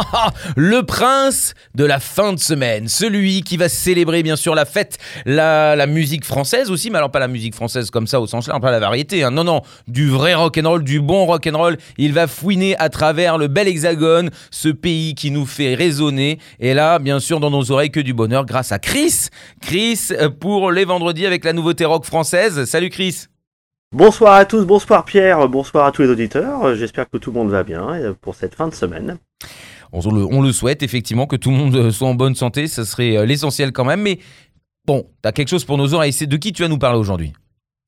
[0.56, 4.98] le prince de la fin de semaine, celui qui va célébrer bien sûr la fête,
[5.26, 8.60] la, musique française aussi, mais alors pas la musique française comme ça au sens large,
[8.60, 9.30] pas la variété, hein.
[9.30, 11.76] non non, du vrai rock and roll, du bon rock and roll.
[11.98, 16.38] Il va fouiner à travers le bel hexagone, ce pays qui nous fait résonner.
[16.60, 19.28] Et là, bien sûr, dans nos oreilles que du bonheur, grâce à Chris,
[19.60, 22.64] Chris euh, pour les vendredis avec la nouveauté rock française.
[22.64, 23.26] Salut Chris.
[23.92, 26.74] Bonsoir à tous, bonsoir Pierre, bonsoir à tous les auditeurs.
[26.74, 29.18] J'espère que tout le monde va bien euh, pour cette fin de semaine.
[29.92, 32.66] On le, on le souhaite effectivement que tout le monde euh, soit en bonne santé,
[32.66, 34.00] ce serait euh, l'essentiel quand même.
[34.02, 34.18] Mais
[34.86, 36.12] bon, t'as quelque chose pour nos oreilles.
[36.12, 37.32] C'est de qui tu vas nous parler aujourd'hui?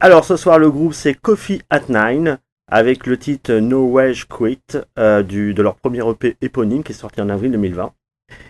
[0.00, 2.38] Alors ce soir, le groupe c'est Coffee at Nine
[2.70, 4.58] avec le titre No Wedge Quit
[4.98, 7.92] euh, du, de leur premier EP éponyme qui est sorti en avril 2020.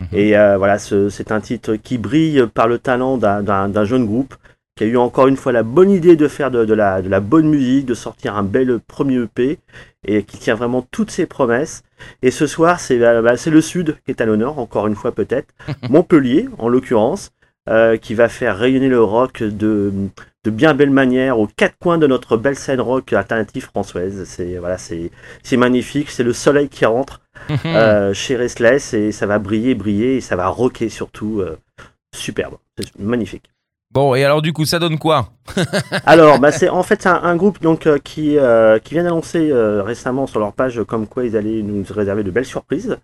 [0.01, 0.07] Mhm.
[0.13, 4.35] Et euh, voilà, ce- c'est un titre qui brille par le talent d'un- jeune groupe
[4.77, 7.09] qui a eu encore une fois la bonne idée de faire de, de la, de
[7.09, 9.59] la bonne musique, de sortir un bel premier EP
[10.05, 11.83] et qui tient vraiment toutes ses promesses.
[12.23, 14.95] Et ce soir, c'est euh, bah, c'est le Sud qui est à l'honneur, encore une
[14.97, 15.49] fois peut-être.
[15.89, 17.31] Montpellier, en l'occurrence,
[17.69, 19.93] euh, qui va faire rayonner le rock de,
[20.45, 24.25] de bien belle manière aux quatre coins de notre belle scène rock alternative française.
[24.27, 25.11] C'est voilà, c'est
[25.43, 27.21] c'est magnifique, c'est le soleil qui rentre
[27.67, 31.41] euh, chez Restless et ça va briller, briller et ça va rocker surtout.
[31.41, 31.57] euh,
[32.15, 33.51] superbe, c'est magnifique.
[33.95, 35.29] Bon, et alors du coup, ça donne quoi
[36.05, 39.85] Alors, bah, c'est en fait un, groupe donc euh, qui euh, qui vient d'annoncer euh,
[39.85, 42.99] récemment sur leur page comme quoi ils allaient nous réserver de belles surprises,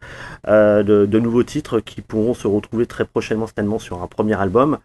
[0.49, 4.79] de, nouveaux titres qui pourront se retrouver très prochainement certainement sur un premier album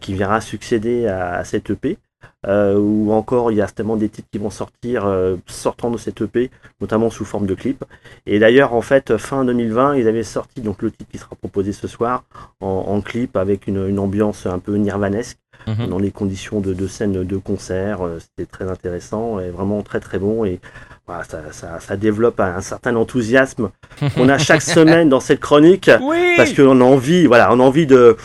[0.00, 1.98] qui viendra succéder à, à cet EP.
[2.46, 5.06] Ou encore il y a certainement des titres qui vont sortir
[5.46, 7.84] sortant de cet EP, notamment sous forme de clip.
[8.26, 11.72] Et d'ailleurs en fait fin 2020 ils avaient sorti donc le titre qui sera proposé
[11.72, 12.24] ce soir
[12.60, 15.86] en, en clip avec une, une ambiance un peu nirvanesque Mhm.
[15.88, 18.04] dans les conditions de, de scène de concert.
[18.06, 20.44] euh, C'était très intéressant et vraiment très très bon.
[20.44, 20.60] Et
[21.06, 23.70] voilà, ça, ça, ça développe un, un certain enthousiasme
[24.14, 27.62] qu'on a chaque semaine dans cette chronique Oui parce qu'on a envie, voilà, on a
[27.62, 28.16] envie de.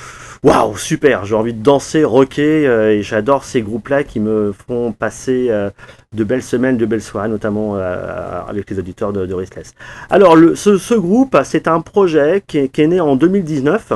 [0.42, 1.26] Waouh, super!
[1.26, 5.70] J'ai envie de danser, rocker, euh, et j'adore ces groupes-là qui me font passer euh,
[6.16, 9.74] de belles semaines, de belles soirées, notamment euh, avec les auditeurs de, de Restless.
[10.10, 13.92] Alors, le, ce, ce groupe, c'est un projet qui est, qui est né en 2019.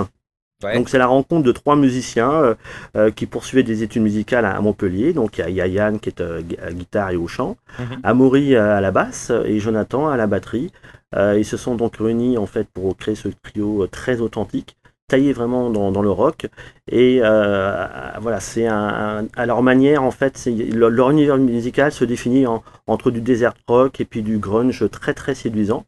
[0.64, 0.76] Ouais.
[0.76, 2.56] Donc c'est la rencontre de trois musiciens euh,
[2.98, 5.14] euh, qui poursuivaient des études musicales à, Montpellier.
[5.14, 7.28] Donc il y a- il y, a Yann qui est euh, à guitare et au
[7.28, 8.00] chant, Mhm.
[8.04, 10.72] Amaury euh, à la basse et Jonathan à la batterie.
[11.16, 15.32] Euh, ils se sont donc réunis en fait pour créer ce trio très authentique, taillé
[15.34, 16.48] vraiment dans, dans le rock.
[16.92, 17.86] Et euh,
[18.20, 22.48] voilà, c'est un, un- à leur manière en fait, leur, leur univers musical se définit
[22.48, 25.86] en- entre du desert rock et puis du grunge très très séduisant.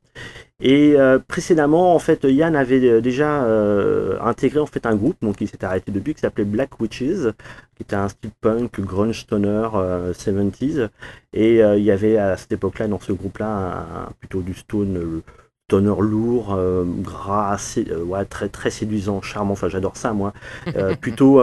[0.62, 5.18] Et euh, précédemment, en fait, Yann avait euh, déjà euh, intégré en fait un groupe,
[5.22, 7.28] donc il s'était arrêté depuis, qui s'appelait Black Witches,
[7.76, 10.90] qui était un style punk, grunge stoner, euh, 70s.
[11.34, 15.24] Et euh, il y avait à cette époque-là, dans ce groupe-là, plutôt du stone, euh,
[15.68, 16.58] stoner lourd,
[17.02, 17.58] gras,
[18.06, 19.54] ouais, très très séduisant, charmant.
[19.54, 20.32] Enfin, j'adore ça, moi.
[21.02, 21.42] Plutôt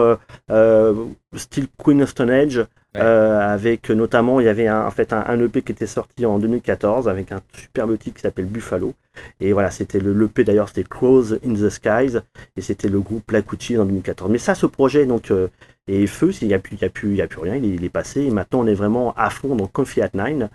[1.35, 2.65] style Queen of Stone Age.
[2.97, 6.25] Euh, avec notamment il y avait un, en fait un, un EP qui était sorti
[6.25, 8.93] en 2014 avec un superbe titre qui s'appelle Buffalo.
[9.39, 12.19] Et voilà c'était le l'EP d'ailleurs c'était Close in the Skies.
[12.55, 15.47] Et c'était le groupe Witches en 2014 mais ça ce projet donc euh,
[15.87, 16.31] est feu.
[16.41, 17.55] Il n'y a plus il y a plus il y a plus rien.
[17.55, 18.21] Il est, il est passé.
[18.21, 20.49] Et maintenant on est vraiment à fond dans Coffee at Nine.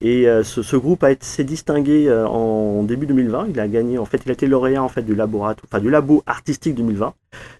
[0.00, 3.68] Et euh, ce, ce groupe a été s'est distingué euh, en début 2020 il a
[3.68, 6.74] gagné en fait il a été lauréat en fait du laboratoire enfin du labo artistique
[6.74, 7.14] 2020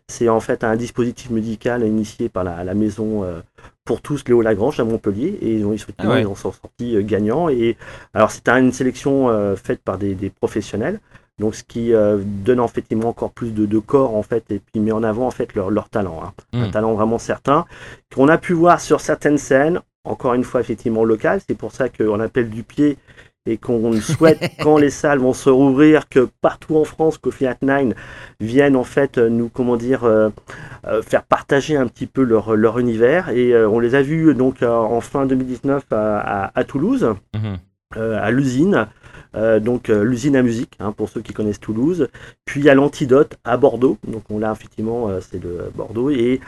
[0.09, 3.41] c'est en fait un dispositif médical initié par la, la maison euh,
[3.85, 6.23] pour tous Léo Lagrange à Montpellier et ils ont, Ah ouais.
[6.23, 7.77] ils en sont sortis euh, gagnants et
[8.15, 11.01] alors c'était une sélection euh, faite par des, des professionnels
[11.39, 14.61] donc ce qui euh, donne en fait encore plus de, de corps en fait et
[14.61, 16.33] puis met en avant en fait leur, leur talent hein.
[16.53, 16.71] un Mm.
[16.71, 17.67] talent vraiment certain
[18.15, 21.89] qu'on a pu voir sur certaines scènes encore une fois effectivement locales c'est pour ça
[21.89, 22.97] qu'on appelle du pied
[23.47, 27.59] et qu'on souhaite quand les salles vont se rouvrir que partout en France Coffee at
[27.63, 27.95] Nine
[28.41, 30.31] viennent en fait euh, nous comment dire euh,
[30.87, 34.35] euh, faire partager un petit peu leur, leur univers et euh, on les a vus
[34.35, 37.59] donc en fin 2019 à, à- à Toulouse Mhm.
[37.97, 38.87] à l'usine
[39.37, 42.09] euh, donc euh, l'usine à musique hein, pour ceux qui connaissent Toulouse
[42.47, 46.41] puis à l'antidote à Bordeaux donc on l'a effectivement euh, c'est le Bordeaux et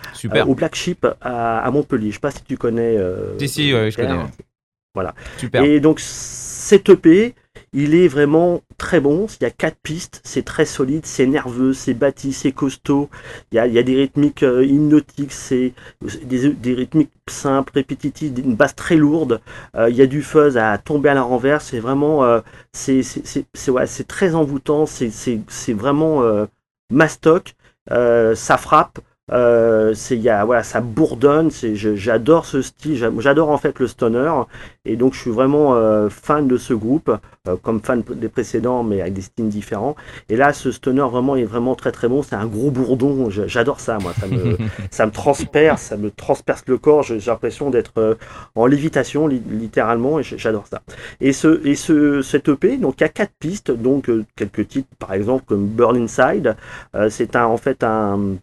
[0.49, 2.97] au Black Sheep à, à Montpellier je sais pas si tu connais
[3.39, 4.15] Si, si, ouais, je connais.
[4.95, 5.15] Voilà.
[5.37, 5.63] Super.
[5.63, 6.01] et donc
[6.67, 7.37] cet EP
[7.73, 9.27] il est vraiment très bon.
[9.41, 13.09] Il y a quatre pistes, c'est très solide, c'est nerveux, c'est bâti, c'est costaud.
[13.53, 15.75] Il y a, des rythmiques euh, hypnotiques, c'est
[16.25, 19.41] des, des rythmiques simples, répétitives, une basse très lourde.
[19.77, 21.67] Euh, il y a du fuzz à tomber à la renverse.
[21.67, 22.41] C'est vraiment, euh,
[22.73, 23.03] c'est
[23.69, 24.87] ouais, très envoûtant.
[24.87, 26.47] C'est vraiment euh,
[26.91, 27.55] mastoc.
[27.93, 28.99] Euh, ça frappe.
[29.33, 31.51] Euh, c'est y a, voilà, ça bourdonne.
[31.51, 32.97] C'est, j'adore ce style.
[33.19, 34.31] J'adore en fait le stoner.
[34.85, 37.11] Et donc je suis vraiment euh, fan de ce groupe,
[37.49, 39.97] euh, comme fan des précédents, mais avec des styles différents.
[40.29, 42.23] Et là, ce stoner vraiment est vraiment très très bon.
[42.23, 43.29] C'est un gros bourdon.
[43.31, 44.13] J'adore ça, moi.
[44.21, 44.57] Ça me,
[44.91, 47.03] ça me transperce, ça me transperce le corps.
[47.03, 48.15] J'ai l'impression d'être euh,
[48.55, 50.83] en lévitation, li littéralement, et j'adore ça.
[51.21, 54.89] Et ce, et ce, cette EP, donc il y a quatre pistes, donc quelques titres,
[54.99, 56.57] par exemple comme Burn Inside.
[57.11, 58.37] C'est un, en fait un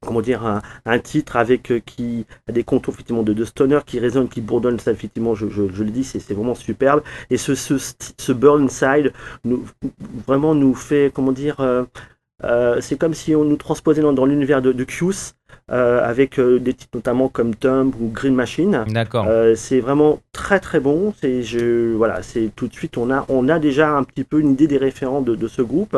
[0.00, 3.80] comment dire, un, un titre avec euh, qui a des contours effectivement de, de stoner
[3.86, 7.02] qui résonne, qui bourdonne, ça effectivement, je, je, je le dis, c'est vraiment superbe.
[7.30, 9.12] Et ce, ce, ce Burn Inside
[9.44, 9.64] nous,
[10.26, 11.84] vraiment nous fait, comment dire, euh,
[12.44, 15.34] euh, c'est comme si on nous transposait dans, dans l'univers de, de Q's,
[15.70, 18.84] euh, avec des titres notamment comme Thumb ou Green Machine.
[18.88, 19.26] D'accord.
[19.56, 21.14] C'est vraiment très très bon.
[21.20, 24.38] C'est je voilà, c'est tout de suite on a on a déjà un petit peu
[24.40, 25.96] une idée des référents de, de ce groupe.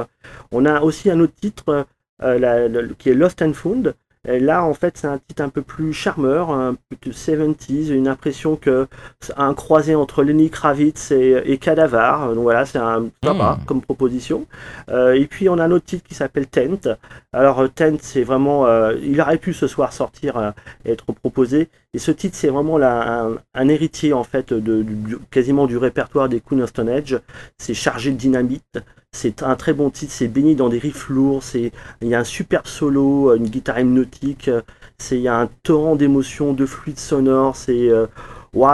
[0.52, 1.86] On a aussi un autre titre
[2.20, 3.94] la- la- qui est Lost and Found.
[4.26, 7.88] Et là, en fait, c'est un titre un peu plus charmeur, un peu de 70s,
[7.90, 8.88] une impression que
[9.36, 12.34] un croisé entre Lenny Kravitz et, et Cadavar.
[12.34, 13.64] Donc voilà, c'est un sympa Mm.
[13.64, 14.46] comme proposition.
[14.90, 16.88] Euh, et puis, on a un autre titre qui s'appelle Tent.
[17.32, 18.66] Alors, euh, Tent, c'est vraiment.
[18.66, 20.50] euh, il aurait pu ce soir sortir euh,
[20.84, 21.68] et être proposé.
[21.94, 25.76] Et ce titre, c'est vraiment la- un, un héritier, en fait, de, du- quasiment du
[25.78, 27.18] répertoire des Queen of Stone Age.
[27.56, 28.78] C'est chargé de dynamite.
[29.12, 31.72] C'est un très bon titre, c'est béni dans des riffs lourds, c'est
[32.02, 34.50] il y a un superbe solo, une guitare hypnotique,
[34.98, 38.06] c'est il y a un torrent d'émotions, de fluides sonores, c'est euh,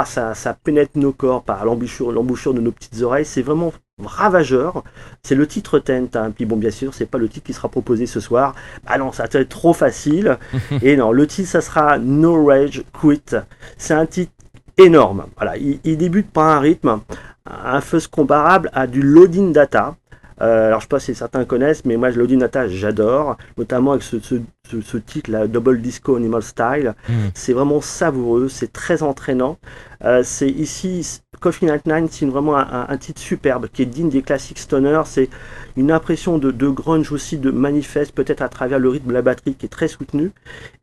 [0.04, 3.72] ça, ça pénètre nos corps par l'embouchure, l'embouchure de nos petites oreilles, c'est vraiment
[4.02, 4.82] ravageur.
[5.22, 6.32] C'est le titre Tent, hein.
[6.34, 8.54] puis bon bien sûr c'est pas le titre qui sera proposé ce soir.
[8.86, 10.38] Ah non, ça va être trop facile.
[10.82, 13.36] Et non, le titre ça sera No Rage Quit.
[13.78, 14.32] C'est un titre
[14.78, 15.26] énorme.
[15.36, 17.00] Voilà, il, il débute par un rythme,
[17.46, 19.96] un fuzz comparable à du loading data.
[20.40, 24.18] Euh, alors je sais pas si certains connaissent, mais moi data j'adore, notamment avec ce,
[24.20, 24.36] ce,
[24.68, 26.94] ce, ce titre là, Double Disco Animal Style.
[27.08, 27.12] Mm.
[27.34, 29.58] C'est vraiment savoureux, c'est très entraînant.
[30.04, 33.86] Euh, c'est ici Coffee Night Nine, c'est vraiment un, un- un titre superbe qui est
[33.86, 35.02] digne des classiques stoner.
[35.06, 35.28] C'est
[35.76, 39.22] une impression de, de grunge aussi, de manifeste, peut-être à travers le rythme de la
[39.22, 40.32] batterie qui est très soutenu.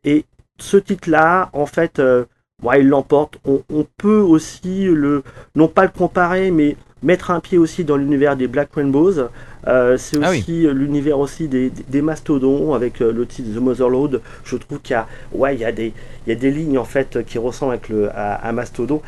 [0.04, 0.24] Et
[0.58, 2.24] ce titre-là, en fait, euh,
[2.62, 3.38] ouais, il l'emporte.
[3.44, 5.22] On, on peut aussi le,
[5.56, 9.28] non pas le comparer, mais mettre un pied aussi dans l'univers des Black Rainbows.
[9.66, 10.38] Euh, c'est Ah oui.
[10.40, 14.20] aussi euh, l'univers aussi des, des- des mastodons avec euh, le titre The Motherload.
[14.44, 15.92] Je trouve qu'il y a, ouais, il y a des,
[16.26, 19.00] il y a des lignes en fait qui ressemblent avec le, à, à Mastodon.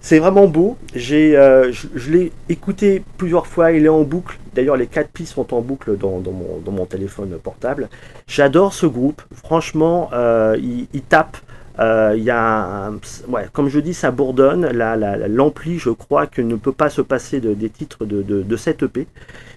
[0.00, 0.76] C'est vraiment beau.
[0.96, 3.70] J'ai, euh, je, je l'ai écouté plusieurs fois.
[3.72, 4.36] Il est en boucle.
[4.52, 7.88] D'ailleurs, les quatre pistes sont en boucle dans, dans mon, dans mon téléphone portable.
[8.26, 9.22] J'adore ce groupe.
[9.32, 11.36] Franchement, euh, il, il tape.
[11.78, 12.90] Euh, y a,
[13.28, 14.66] ouais, comme je dis, ça bourdonne.
[14.66, 18.04] La- la- la- L'ampli, je crois que ne peut pas se passer de- des titres
[18.04, 19.06] de, de, de cette EP.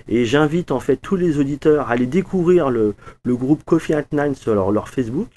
[0.08, 4.06] Et j'invite en fait tous les auditeurs à aller découvrir le, le groupe Coffee at
[4.12, 5.32] Nine sur leur, leur Facebook,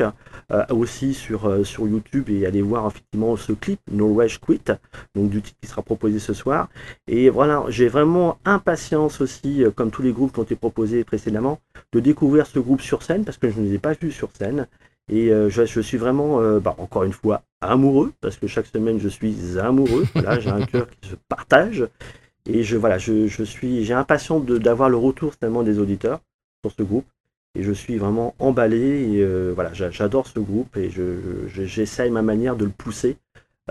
[0.53, 4.61] euh, aussi sur, euh, sur YouTube et aller voir effectivement ce clip No Rush Quit,
[5.15, 6.69] donc du titre qui sera proposé ce soir.
[7.07, 11.03] Et voilà, j'ai vraiment impatience aussi, euh, comme tous les groupes qui ont été proposés
[11.03, 11.61] précédemment,
[11.93, 14.29] de découvrir ce groupe sur scène parce que je ne les ai pas vus sur
[14.37, 14.67] scène.
[15.09, 18.67] Et euh, je, je suis vraiment, euh, bah, encore une fois, amoureux parce que chaque
[18.67, 20.09] semaine je suis amoureux.
[20.15, 21.87] Voilà, j'ai un cœur qui se partage.
[22.47, 26.21] Et je, voilà, je, je suis, j'ai impatience de- d'avoir le retour finalement des auditeurs
[26.65, 27.07] sur ce groupe.
[27.55, 28.79] Et je suis vraiment emballé.
[29.15, 32.71] Et euh, voilà, j'a- j'adore ce groupe et je, je- j'essaye ma manière de le
[32.71, 33.17] pousser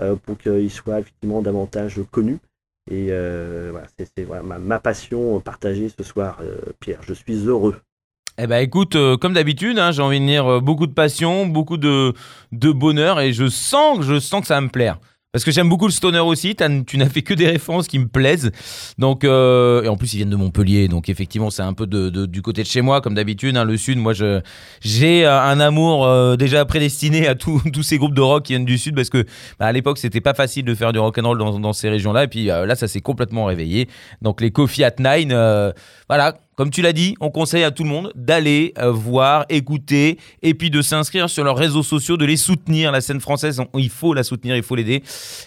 [0.00, 2.38] euh, pour qu'il soit effectivement davantage connu.
[2.90, 6.40] Et euh, voilà, c'est voilà, ma, ma passion partagée ce soir,
[6.80, 7.02] Pierre.
[7.02, 7.76] Je suis heureux.
[8.40, 11.44] Eh ben écoute, euh, comme d'habitude, hein, j'ai envie de dire euh, beaucoup de passion,
[11.46, 12.14] beaucoup de,
[12.52, 15.00] de bonheur et je sens, je sens que ça va me plaire.
[15.32, 16.54] Parce que j'aime beaucoup le stoner aussi,
[16.86, 18.52] tu n'as fait que des références qui me plaisent.
[18.96, 22.40] Donc, euh, et en plus, ils viennent de Montpellier, donc effectivement, c'est un peu du
[22.42, 23.56] côté de chez moi, comme d'habitude.
[23.56, 24.14] hein, le Sud, moi,
[24.80, 28.78] j'ai un amour déjà prédestiné à tous tous ces groupes de rock qui viennent du
[28.78, 29.24] Sud, parce que
[29.58, 31.90] bah, à l'époque, c'était pas facile de faire du rock and roll dans, dans ces
[31.90, 32.24] régions-là.
[32.24, 33.88] Et puis là, ça s'est complètement réveillé.
[34.22, 35.34] Donc, les Coffee at Nine,
[36.08, 40.18] voilà, comme tu l'as dit, on conseille à tout le monde d'aller euh, voir, écouter,
[40.42, 42.90] et puis de s'inscrire sur leurs réseaux sociaux, de les soutenir.
[42.90, 45.04] La scène française, il faut la soutenir, il faut l'aider.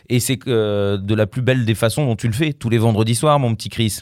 [0.08, 2.77] Et c'est euh, de la plus belle des façons dont tu le fais, tous les
[2.77, 4.00] vendredis soirs, mon petit Chris.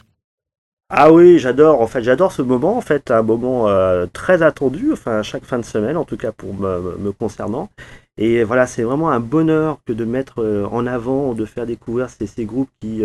[0.88, 1.80] Ah oui, j'adore.
[1.80, 2.76] En fait, j'adore ce moment.
[2.76, 4.92] En fait, un moment euh, très attendu.
[4.92, 7.70] Enfin, chaque fin de semaine, en tout cas pour me, me concernant.
[8.18, 12.44] Et voilà, c'est vraiment un bonheur que de mettre en avant, de faire découvrir ces,
[12.44, 13.02] groupes qui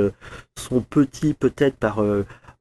[0.60, 2.04] sont petits peut-être par,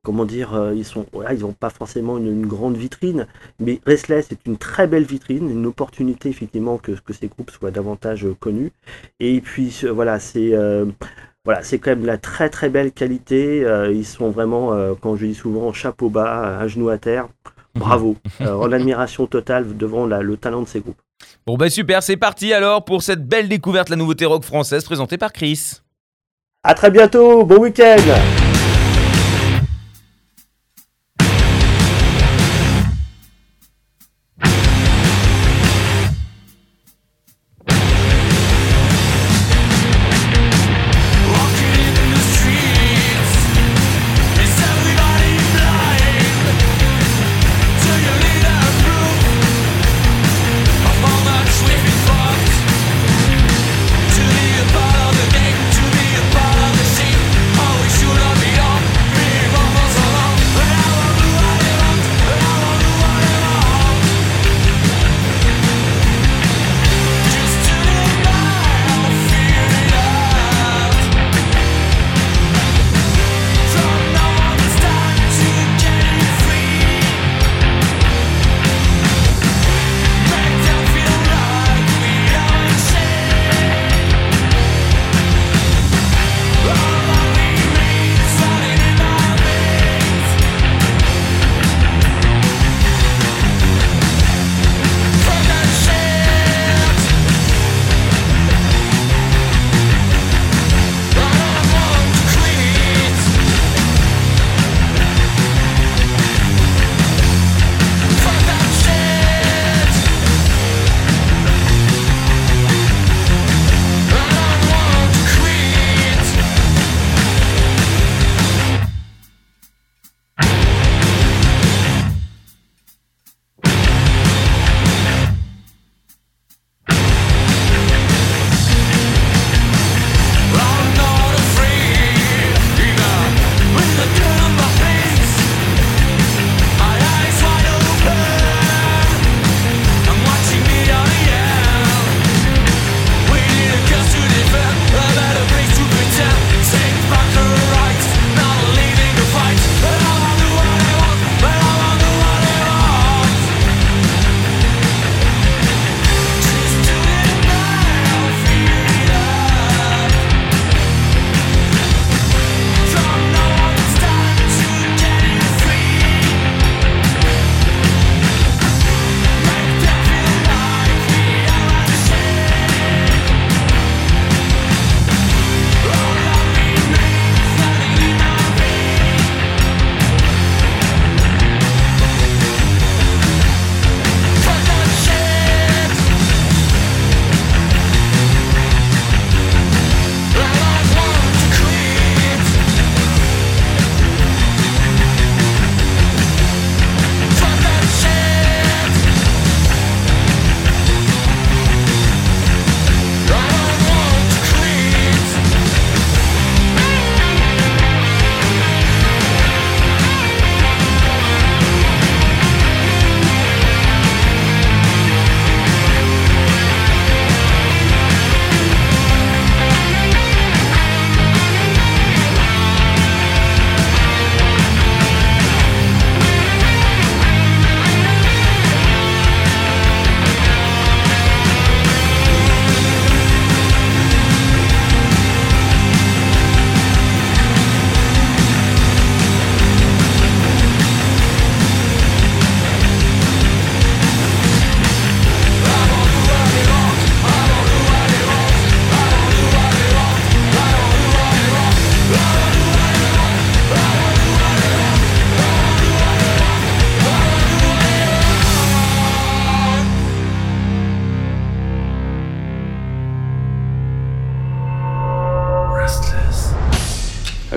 [0.05, 3.27] comment dire, euh, ils sont, voilà, ils n'ont pas forcément une, une grande vitrine,
[3.59, 7.73] mais Restless est une très belle vitrine, une opportunité effectivement que, que ces groupes soient
[7.73, 8.71] davantage euh, connus.
[9.19, 10.85] Et puis voilà, c'est euh,
[11.45, 13.67] voilà, c'est quand même de la très très belle qualité.
[13.93, 17.29] ils sont vraiment, quand je dis souvent, chapeau bas, un genou à terre.
[17.75, 21.01] Bravo, en admiration totale devant la- le talent de ces groupes.
[21.47, 25.19] Bon bah super, c'est parti alors pour cette belle découverte, la nouveauté rock française présentée
[25.19, 25.81] par Chris.
[26.63, 27.97] À très bientôt, bon week-end